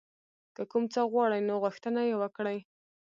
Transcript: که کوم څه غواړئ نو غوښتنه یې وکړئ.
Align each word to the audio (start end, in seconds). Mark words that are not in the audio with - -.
که 0.55 0.63
کوم 0.71 0.83
څه 0.93 1.01
غواړئ 1.11 1.41
نو 1.47 1.55
غوښتنه 1.63 2.01
یې 2.09 2.15
وکړئ. 2.21 2.57